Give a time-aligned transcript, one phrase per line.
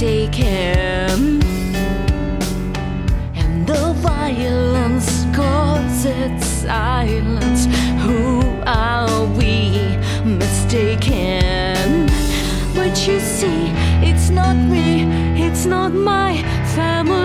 [0.00, 1.42] take him.
[3.34, 7.66] And the violence causes silence.
[8.06, 9.76] Who are we
[10.24, 12.06] mistaken?
[12.74, 13.62] But you see,
[14.08, 15.02] it's not me,
[15.46, 16.42] it's not my
[16.74, 17.19] family.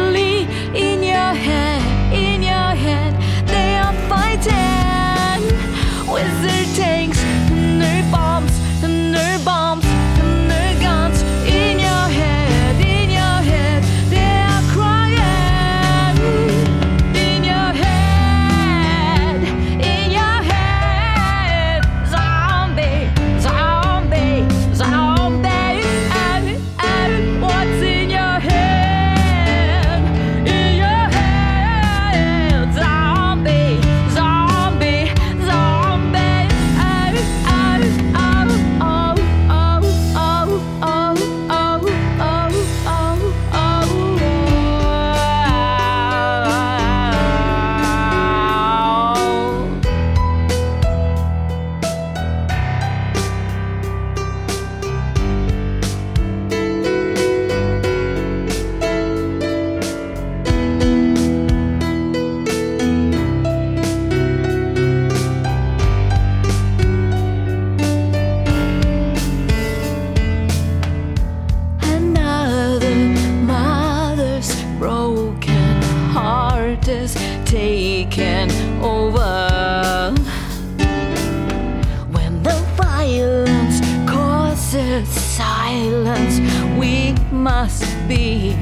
[86.15, 86.39] hands,
[86.77, 88.55] we must be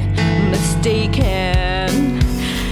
[0.50, 2.20] mistaken.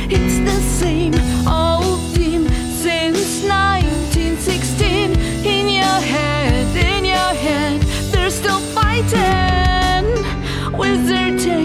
[0.10, 1.14] It's the same
[1.48, 5.20] old theme since 1916.
[5.46, 7.82] In your head, in your head,
[8.12, 10.06] they're still fighting.
[10.78, 11.61] Wizard.